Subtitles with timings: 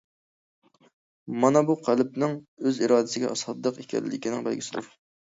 [1.43, 4.91] مانا بۇ، قەلبنىڭ ئۆز ئىرادىسىگە سادىق ئىكەنلىكىنىڭ بەلگىسىدۇر.